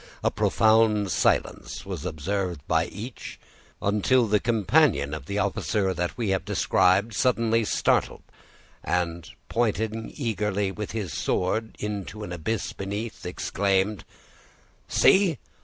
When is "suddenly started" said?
7.13-8.23